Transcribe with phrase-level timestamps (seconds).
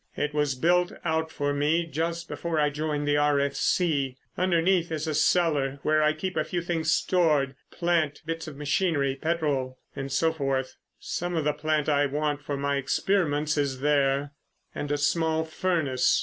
[0.17, 4.17] It was built out for me just before I joined the R.F.C.
[4.35, 9.15] Underneath it is a cellar where I keep a few things stored—plant, bits of machinery,
[9.15, 10.75] petrol, and so forth.
[10.99, 14.31] Some of the plant I want for my experiments is there
[14.73, 16.19] and a small furnace.